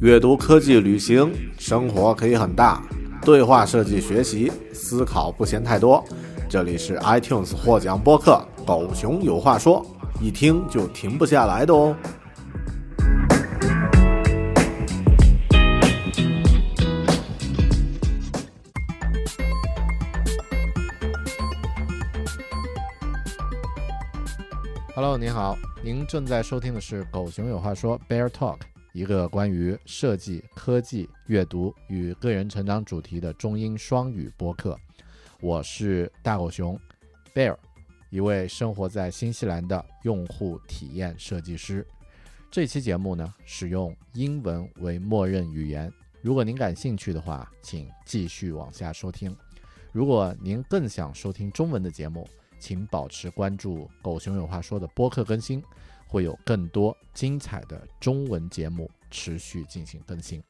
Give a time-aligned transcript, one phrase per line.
[0.00, 2.82] 阅读、科技、旅行，生活可以很大。
[3.20, 6.02] 对话设计、学习、思考不嫌太多。
[6.48, 9.84] 这里是 iTunes 获奖播客《狗熊有话说》，
[10.24, 11.94] 一听就停不下来的哦。
[24.94, 28.56] Hello，您好，您正在收听的是《狗熊有话说》Bear Talk，
[28.92, 34.76] 一个关于设计、科技、阅读与个人成长主题的中英双语播客。
[35.40, 36.78] 我是大狗熊
[37.32, 37.56] Bear，
[38.10, 41.86] 一位生活在新西兰的用户体验设计师。
[42.50, 45.92] 这期节目呢，使用英文为默认语言。
[46.20, 49.34] 如果您感兴趣的话，请继续往下收听。
[49.92, 55.62] 如果您更想收听中文的节目，请保持关注“狗熊有话说”的播客更新，
[56.10, 60.42] 会有更多精彩的中文节目持续进行更新。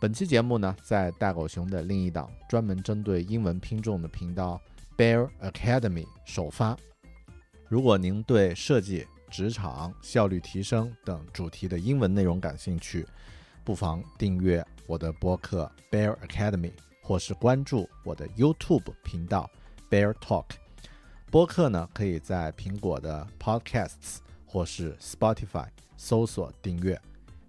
[0.00, 4.60] 本期节目呢，在大狗熊的另一档专门针对英文拼众的频道
[4.96, 6.76] Bear Academy 首发。
[7.68, 13.04] 如果您对设计、职场、效率提升等主题的英文内容感兴趣，
[13.64, 19.50] 不妨订阅我的播客 Bear Academy，或是关注我的 YouTube 频道
[19.90, 20.44] Bear Talk。
[21.30, 24.18] 播客呢，可以在苹果的 Podcasts
[24.52, 26.94] 或是 Spotify 搜索订阅；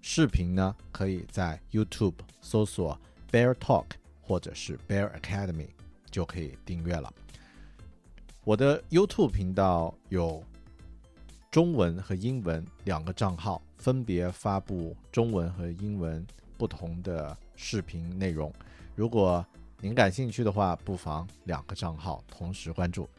[0.01, 2.97] 视频呢，可以在 YouTube 搜索
[3.29, 3.87] Bear Talk
[4.21, 5.67] 或者是 Bear Academy
[6.09, 7.13] 就可以订阅了。
[8.45, 10.41] 我的 YouTube 频道有
[11.51, 16.25] 中文和英文两个账号，分别发布中文和英文
[16.57, 18.49] 不同的视频内容。
[18.95, 19.45] 如果
[19.81, 23.09] 您感兴趣的话，不妨两个账号同时关注。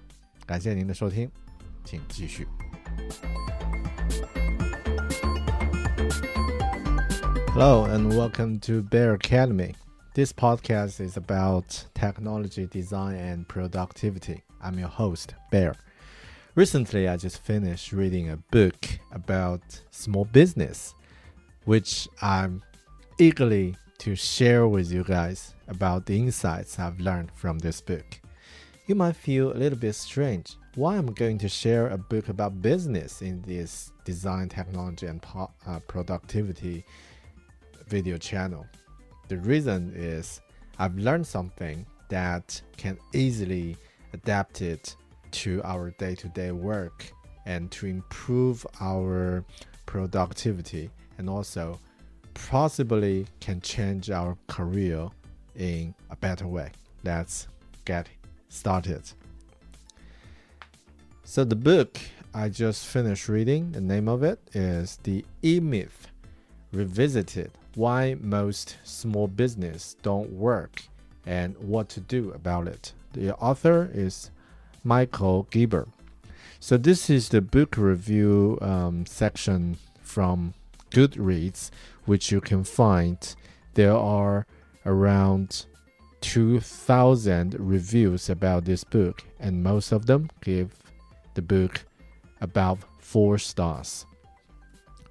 [0.46, 1.30] 感谢您的收听，
[1.84, 2.46] 请继续。
[7.54, 9.76] Hello and welcome to Bear Academy.
[10.14, 14.42] This podcast is about technology design and productivity.
[14.60, 15.76] I'm your host, Bear.
[16.56, 20.94] Recently, I just finished reading a book about small business,
[21.64, 22.62] which I'm
[23.18, 28.20] eagerly to share with you guys about the insights I've learned from this book.
[28.86, 32.60] You might feel a little bit strange why I'm going to share a book about
[32.60, 36.84] business in this design, technology, and uh, productivity
[37.86, 38.66] video channel.
[39.28, 40.40] The reason is
[40.78, 43.76] I've learned something that can easily
[44.12, 44.96] adapt it
[45.32, 47.10] to our day-to-day work
[47.46, 49.44] and to improve our
[49.86, 51.78] productivity and also
[52.34, 55.08] possibly can change our career
[55.56, 56.70] in a better way.
[57.04, 57.46] Let's
[57.84, 58.08] get
[58.48, 59.12] started.
[61.26, 61.98] So the book
[62.34, 66.08] I just finished reading, the name of it is The E-Myth
[66.70, 70.82] Revisited: Why Most Small Business Don't Work
[71.24, 72.92] and What to Do About It.
[73.14, 74.30] The author is
[74.84, 75.88] Michael Gerber.
[76.60, 80.52] So this is the book review um, section from
[80.90, 81.70] Goodreads,
[82.04, 83.34] which you can find.
[83.72, 84.46] There are
[84.84, 85.64] around
[86.20, 90.83] 2,000 reviews about this book, and most of them give
[91.34, 91.84] the book
[92.40, 94.06] about four stars.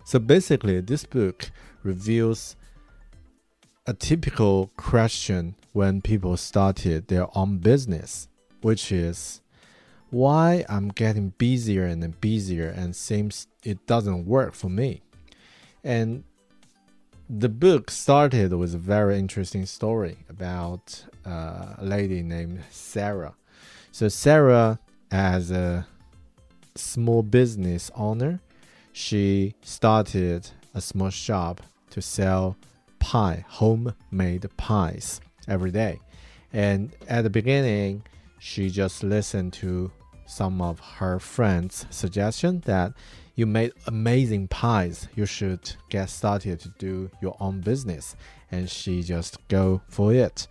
[0.06, 1.50] So basically, this book
[1.84, 2.56] reveals
[3.86, 8.28] a typical question when people started their own business,
[8.62, 9.42] which is
[10.10, 15.02] why I'm getting busier and busier and seems it doesn't work for me.
[15.84, 16.24] And
[17.30, 23.34] the book started with a very interesting story about a lady named Sarah.
[23.92, 24.80] So Sarah,
[25.12, 25.88] as a
[26.76, 28.40] small business owner,
[28.92, 31.62] she started a small shop
[31.92, 32.56] to sell
[33.00, 36.00] pie, homemade pies every day.
[36.52, 38.04] And at the beginning,
[38.40, 39.92] she just listened to
[40.26, 42.94] some of her friends' suggestion that
[43.36, 45.08] you made amazing pies.
[45.16, 48.16] You should get started to do your own business.
[48.52, 50.48] And she just go for it.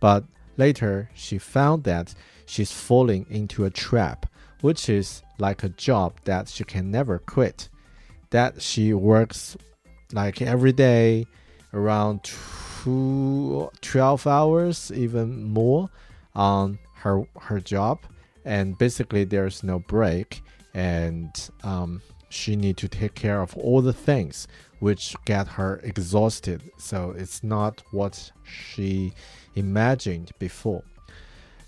[0.00, 0.24] But
[0.56, 2.14] later she found that
[2.46, 4.26] she's falling into a trap,
[4.60, 7.68] which is like a job that she can never quit.
[8.30, 9.56] That she works
[10.12, 11.26] like every day
[11.72, 15.88] around two, 12 hours, even more
[16.34, 17.98] on her her job,
[18.44, 20.42] and basically there's no break,
[20.74, 24.46] and um, she need to take care of all the things
[24.78, 26.62] which get her exhausted.
[26.78, 29.12] So it's not what she
[29.54, 30.82] imagined before.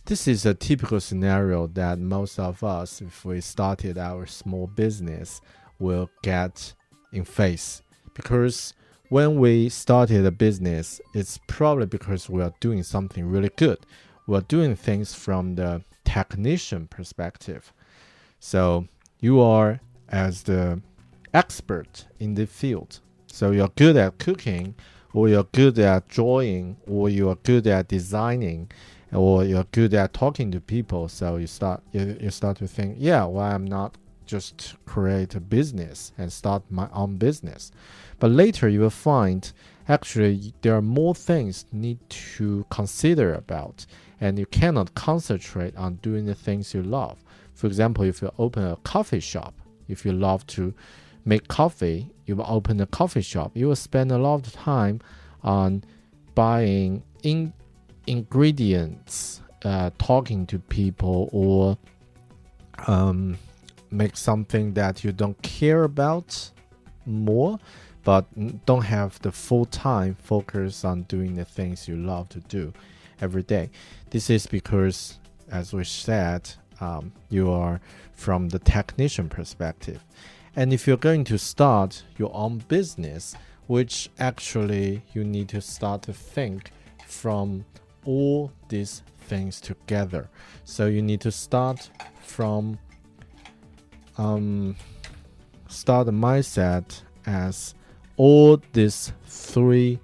[0.05, 5.41] This is a typical scenario that most of us, if we started our small business,
[5.79, 6.75] will get
[7.13, 7.83] in face
[8.15, 8.75] because
[9.11, 13.79] when we started a business, it's probably because we are doing something really good.
[14.27, 17.73] We're doing things from the technician perspective.
[18.41, 18.89] So
[19.21, 20.83] you are as the
[21.33, 22.99] expert in the field.
[23.29, 24.75] So you're good at cooking,
[25.15, 28.71] or you're good at drawing, or you're good at designing,
[29.13, 31.09] or you're good at talking to people.
[31.09, 35.41] So you start you, you start to think, yeah, why I'm not just create a
[35.41, 37.71] business and start my own business.
[38.19, 39.53] But later you will find
[39.89, 43.85] actually there are more things need to consider about
[44.21, 47.23] and you cannot concentrate on doing the things you love.
[47.55, 49.55] For example, if you open a coffee shop,
[49.89, 50.73] if you love to
[51.25, 53.53] make coffee, you will open a coffee shop.
[53.55, 55.01] You will spend a lot of time
[55.43, 55.85] on
[56.35, 57.53] buying in
[58.07, 61.77] ingredients, uh, talking to people, or
[62.87, 63.39] um,
[63.91, 66.51] make something that you don't care about
[67.07, 67.59] more,
[68.05, 68.27] but
[68.67, 72.73] don't have the full time focus on doing the things you love to do
[73.21, 73.71] every day.
[74.11, 75.19] This is because,
[75.51, 76.51] as we said,
[76.81, 77.81] um, you are
[78.15, 80.05] from the technician perspective.
[80.57, 83.35] And if you're going to start your own business,
[83.69, 86.73] which actually you need to start to think
[87.07, 87.65] from
[88.05, 90.29] all these things together.
[90.65, 91.91] So you need to start
[92.23, 92.79] from
[94.19, 94.77] um,
[95.69, 97.75] start the mindset as
[98.17, 99.99] all these three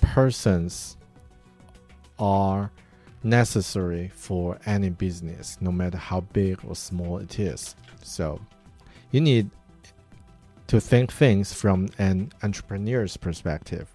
[0.00, 0.96] persons
[2.18, 2.70] are
[3.22, 7.74] necessary for any business, no matter how big or small it is.
[8.02, 8.40] So
[9.10, 9.50] you need
[10.66, 13.88] to think things from an entrepreneur's perspective.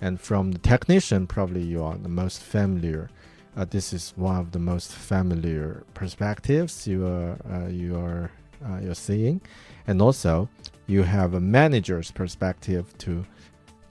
[0.00, 3.10] And from the technician, probably you are the most familiar.
[3.56, 8.30] Uh, this is one of the most familiar perspectives you are uh, you are
[8.66, 9.40] uh, you're seeing,
[9.86, 10.48] and also
[10.86, 13.24] you have a manager's perspective to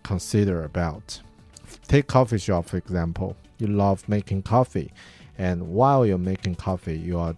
[0.03, 1.21] consider about.
[1.87, 4.91] Take coffee shop for example you love making coffee,
[5.37, 7.35] and while you're making coffee, you are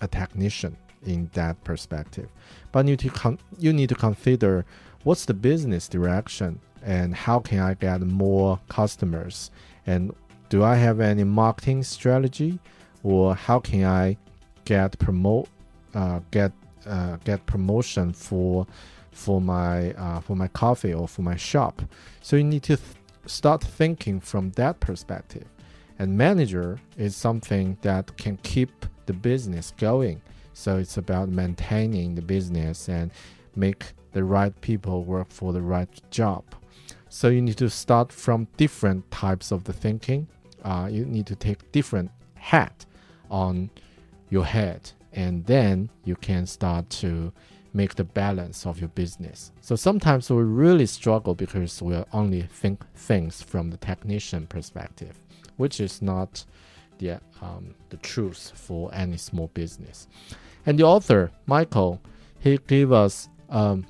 [0.00, 0.76] a technician
[1.06, 2.28] in that perspective.
[2.72, 4.64] But you, need to you need to consider
[5.04, 9.50] what's the business direction and how can I get more customers
[9.86, 10.14] and
[10.48, 12.58] do I have any marketing strategy
[13.02, 14.16] or how can I
[14.64, 15.48] get promote
[15.94, 16.52] uh, get
[16.86, 18.66] uh, get promotion for
[19.12, 21.82] for my uh, for my coffee or for my shop.
[22.22, 22.88] So you need to th
[23.26, 25.46] start thinking from that perspective.
[25.98, 28.72] And manager is something that can keep
[29.06, 30.22] the business going.
[30.54, 33.10] So it's about maintaining the business and
[33.56, 33.82] make
[34.12, 36.44] the right people work for the right job.
[37.08, 40.28] So you need to start from different types of the thinking.
[40.62, 42.84] Uh, you need to take different hat
[43.30, 43.70] on
[44.30, 47.32] your head, and then you can start to
[47.72, 49.52] make the balance of your business.
[49.60, 55.20] So sometimes we really struggle because we only think things from the technician perspective
[55.58, 56.44] which is not
[56.98, 60.08] the, um, the truth for any small business.
[60.64, 62.00] And the author, Michael,
[62.38, 63.84] he gave us um,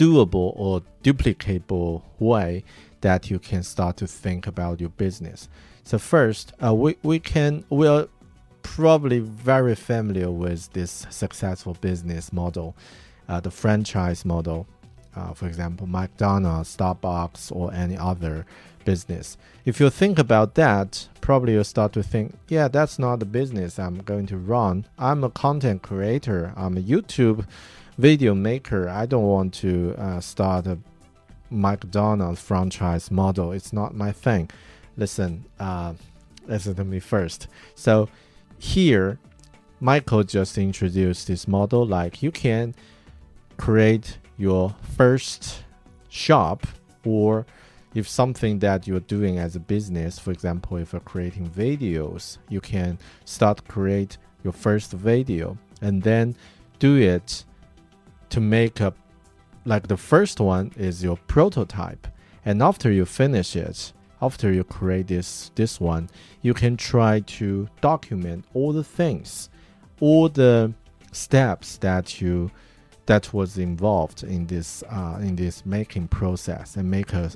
[0.00, 2.64] doable or duplicable way
[3.02, 5.48] that you can start to think about your business.
[5.84, 8.08] So first, uh, we, we can, we are
[8.62, 12.74] probably very familiar with this successful business model,
[13.28, 14.66] uh, the franchise model.
[15.14, 18.46] Uh, for example, McDonald's, Starbucks, or any other
[18.84, 19.36] business.
[19.64, 23.78] If you think about that, probably you'll start to think, yeah, that's not the business
[23.78, 24.86] I'm going to run.
[24.98, 27.44] I'm a content creator, I'm a YouTube
[28.00, 28.88] video maker.
[28.88, 30.78] I don't want to uh, start a
[31.50, 33.52] McDonald's franchise model.
[33.52, 34.48] It's not my thing.
[34.96, 35.92] Listen, uh,
[36.46, 37.48] listen to me first.
[37.74, 38.08] So
[38.58, 39.18] here,
[39.80, 42.74] Michael just introduced this model like you can
[43.58, 45.64] create your first
[46.08, 46.66] shop
[47.04, 47.44] or
[47.94, 52.60] if something that you're doing as a business, for example, if you're creating videos, you
[52.60, 56.34] can start create your first video and then
[56.78, 57.44] do it
[58.30, 58.92] to make a
[59.64, 62.06] like the first one is your prototype
[62.44, 66.08] and after you finish it after you create this this one
[66.42, 69.50] you can try to document all the things
[70.00, 70.72] all the
[71.12, 72.50] steps that you
[73.06, 77.30] that was involved in this uh, in this making process and make a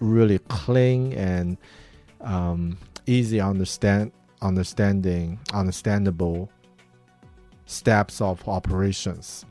[0.00, 1.56] really clean and
[2.20, 2.76] um,
[3.06, 4.12] easy understand
[4.42, 6.50] understanding understandable
[7.66, 9.44] steps of operations.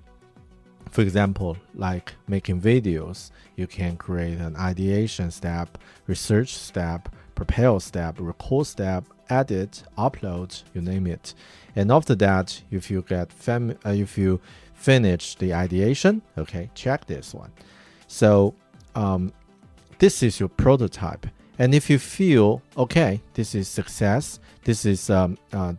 [0.95, 8.15] For example, like making videos, you can create an ideation step, research step, prepare step,
[8.17, 11.33] record step, edit, upload, you name it.
[11.75, 14.39] And after that, if you get fam- uh, if you
[14.73, 17.51] finish the ideation, okay, check this one.
[18.07, 18.55] So
[18.95, 19.33] um,
[19.99, 21.27] this is your prototype.
[21.59, 25.73] And if you feel okay, this is success, this is um, uh,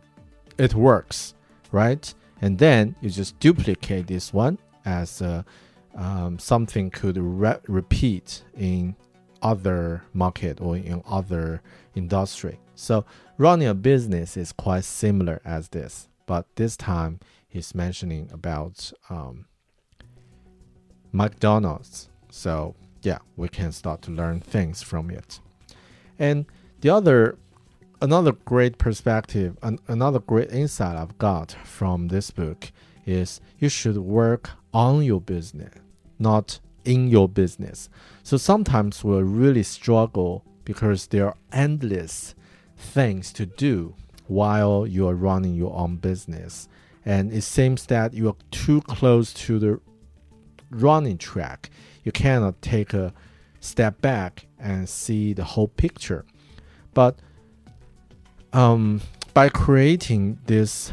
[0.59, 1.33] it works,
[1.71, 2.13] right?
[2.39, 5.43] And then you just duplicate this one as uh,
[5.95, 8.95] um, something could re- repeat in
[9.41, 11.61] other market or in other
[11.93, 12.59] industry.
[12.75, 13.05] So
[13.37, 19.45] running a business is quite similar as this, but this time he's mentioning about um,
[21.11, 22.09] McDonald's.
[22.29, 25.39] So yeah, we can start to learn things from it.
[26.17, 26.45] And
[26.81, 27.37] the other,
[28.01, 32.71] another great perspective, and another great insight I've got from this book
[33.05, 35.73] is you should work on your business,
[36.19, 37.89] not in your business.
[38.21, 42.35] So sometimes we'll really struggle because there are endless
[42.77, 43.95] things to do
[44.27, 46.69] while you are running your own business.
[47.03, 49.79] And it seems that you are too close to the
[50.69, 51.71] running track.
[52.03, 53.15] You cannot take a
[53.59, 56.23] step back and see the whole picture.
[56.93, 57.17] But
[58.53, 59.01] um,
[59.33, 60.91] by creating this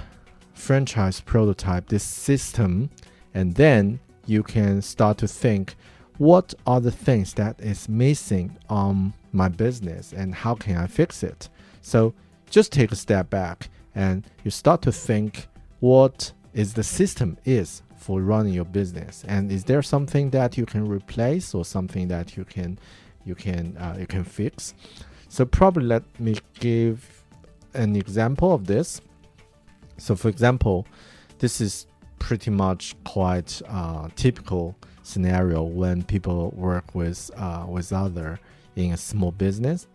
[0.54, 2.88] franchise prototype, this system,
[3.34, 5.74] and then you can start to think
[6.18, 11.22] what are the things that is missing on my business and how can I fix
[11.22, 11.48] it?
[11.82, 12.14] So
[12.48, 15.48] just take a step back and you start to think
[15.80, 19.24] what is the system is for running your business.
[19.26, 22.78] And is there something that you can replace or something that you can
[23.24, 24.74] you can uh, you can fix?
[25.28, 27.24] So probably let me give
[27.74, 29.00] an example of this.
[29.98, 30.86] So for example
[31.38, 31.86] this is
[32.24, 38.40] pretty much quite uh, typical scenario when people work with uh, with other
[38.76, 39.86] in a small business.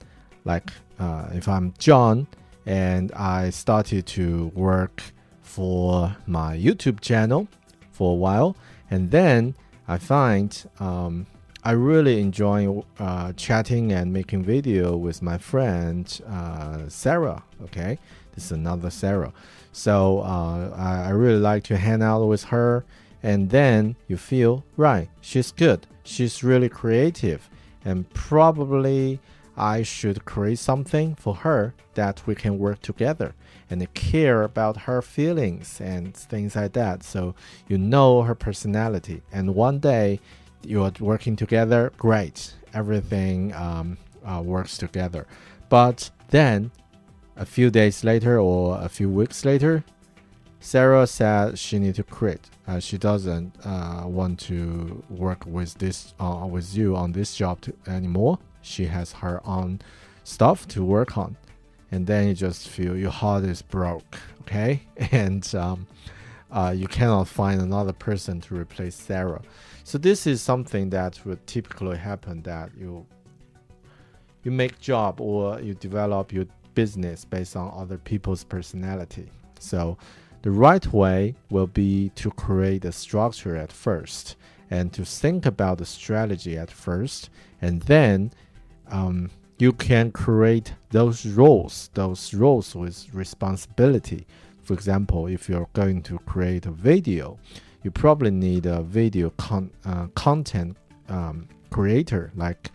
[0.45, 0.69] Like
[1.00, 2.27] uh, if I'm John
[2.67, 5.01] and I started to work
[5.41, 7.48] for my YouTube channel
[7.91, 8.55] for a while,
[8.91, 9.55] and then
[9.88, 11.25] I find um,
[11.63, 17.41] I really enjoy uh, chatting and making video with my friend uh, Sarah.
[17.63, 17.98] Okay,
[18.43, 19.34] is another Sarah.
[19.72, 22.86] So uh, I, I really like to hang out with her
[23.22, 25.86] and then you feel right she's good.
[26.03, 27.50] She's really creative.
[27.86, 29.19] And probably
[29.58, 33.34] i should create something for her that we can work together
[33.69, 37.03] and care about her feelings and things like that.
[37.03, 37.36] So
[37.67, 39.22] you know her personality.
[39.31, 40.19] And one day
[40.63, 42.53] you're working together great.
[42.74, 45.27] Everything um, uh, works together.
[45.69, 46.72] But then
[47.39, 49.84] a few days later or a few weeks later
[50.60, 52.50] Sarah said she need to quit.
[52.67, 57.62] Uh, she doesn't uh, want to work with this uh, with you on this job
[57.62, 58.39] to, anymore.
[58.62, 59.79] She has her own
[60.25, 61.38] stuff to work on,
[61.91, 64.19] and then you just feel your heart is broke.
[64.41, 64.81] Okay,
[65.12, 65.88] and um,
[66.51, 69.41] uh, you cannot find another person to replace Sarah.
[69.86, 73.05] So this is something that would typically happen that you
[74.43, 76.46] you make job or you develop your
[76.81, 79.27] business based on other people's personality.
[79.59, 79.98] So
[80.45, 84.38] the right way will be to create a structure at first
[84.69, 87.29] and to think about the strategy at first,
[87.62, 88.31] and then
[88.98, 94.21] um, you can create those roles, those roles with responsibility.
[94.65, 97.38] For example, if you're going to create a video,
[97.83, 100.77] you probably need a video con uh, content
[101.09, 102.71] um, creator, like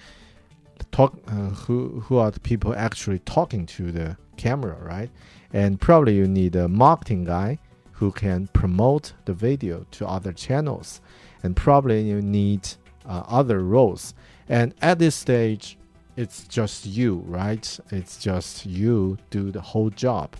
[0.94, 5.10] talk uh, who who are the people actually talking to the camera, right?
[5.52, 7.58] And probably you need a marketing guy
[7.98, 11.00] who can promote the video to other channels.
[11.42, 12.62] And probably you need
[13.06, 14.14] uh, other roles.
[14.48, 15.78] And at this stage,
[16.16, 17.66] it's just you, right?
[17.90, 20.36] It's just you do the whole job.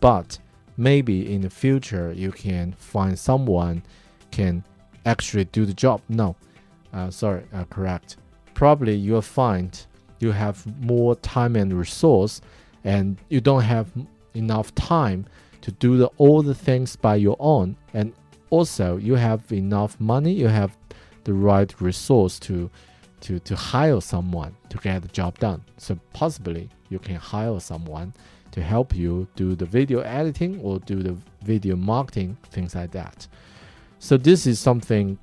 [0.00, 0.38] But
[0.78, 3.82] maybe in the future you can find someone
[4.30, 4.64] can
[5.04, 6.00] actually do the job.
[6.08, 6.34] No,
[6.94, 8.16] uh, sorry, uh, correct.
[8.54, 9.86] Probably you'll find
[10.20, 12.40] you have more time and resource,
[12.84, 13.90] and you don't have
[14.34, 15.26] enough time
[15.62, 17.76] to do the, all the things by your own.
[17.92, 18.12] And
[18.50, 20.76] also you have enough money you have
[21.24, 22.70] the right resource to
[23.20, 25.62] to to hire someone to get the job done.
[25.76, 28.14] So possibly you can hire someone
[28.52, 33.26] to help you do the video editing or do the video marketing things like that.
[33.98, 35.18] So this is something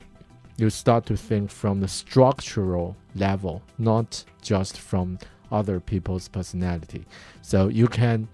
[0.57, 5.19] you start to think from the structural level, not just from
[5.51, 7.05] other people's personality.
[7.41, 8.27] So you can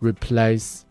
[0.00, 0.84] replace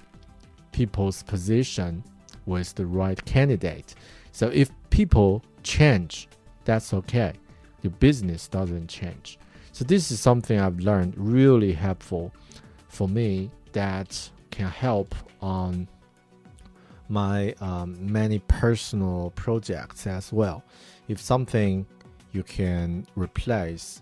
[0.72, 2.04] people's position
[2.46, 3.96] with the right candidate.
[4.32, 6.28] So if people change,
[6.66, 7.34] that's okay.
[7.82, 9.38] Your business doesn't change.
[9.72, 12.34] So this is something I've learned really helpful
[12.88, 15.88] for me that can help on
[17.14, 20.64] my um, many personal projects as well.
[21.08, 21.86] If something
[22.32, 24.02] you can replace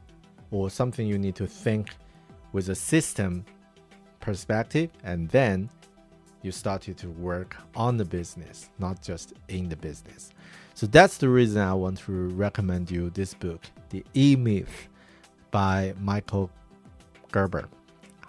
[0.50, 1.89] or something you need to think
[2.53, 3.46] with a system
[4.22, 5.70] perspective and then
[6.41, 10.32] you started to work on the business, not just in the business.
[10.74, 14.88] So that's the reason I want to recommend you this book, The E Myth
[15.51, 16.50] by Michael
[17.32, 17.68] Gerber.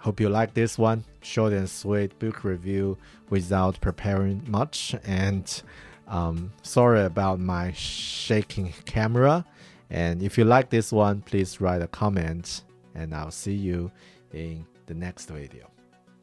[0.02, 1.04] Hope you like this one.
[1.22, 2.96] Short and sweet book review
[3.30, 4.94] without preparing much.
[5.04, 5.62] And
[6.06, 9.44] um, sorry about my shaking camera.
[9.90, 12.62] And if you like this one, please write a comment.
[12.94, 13.90] And I'll see you
[14.32, 15.70] in the next video.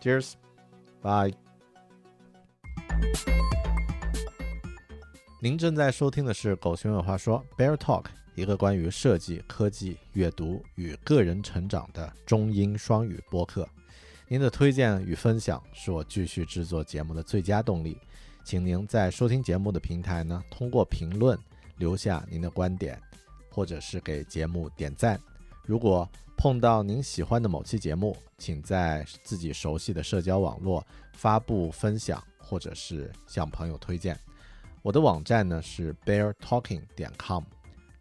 [0.01, 0.37] Cheers.
[1.01, 1.33] Bye.
[5.41, 8.05] 您正在收听的是《狗熊有话说》Bear Talk，
[8.40, 13.68] 一个关于设计、科技、阅读与个人成长的中英双语播客。
[14.28, 17.98] 您的推荐与分享是我继续制作节目的最佳动力。
[18.42, 21.38] 请您在收听节目的平台呢，通过评论
[21.76, 22.98] 留下您的观点，
[23.50, 25.20] 或者是给节目点赞。
[25.66, 30.82] 如果碰到您喜欢的某期节目，请在自己熟悉的社交网络
[31.12, 34.18] 发布分享，或者是向朋友推荐。
[34.80, 37.44] 我的网站呢是 beartalking 点 com，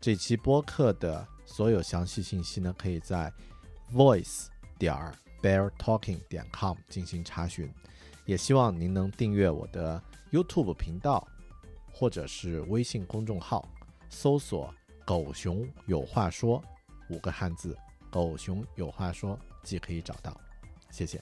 [0.01, 3.31] 这期播客的所有详细信息呢，可以在
[3.91, 4.95] voice 点
[5.41, 7.69] beartalking 点 com 进行查询。
[8.25, 10.01] 也希望您能订阅我的
[10.31, 11.27] YouTube 频道，
[11.91, 13.67] 或者是微信公众号，
[14.09, 14.73] 搜索
[15.05, 16.63] “狗熊有话说”
[17.09, 17.75] 五个汉字
[18.09, 20.39] ，“狗熊有话说”即可以找到。
[20.91, 21.21] 谢谢。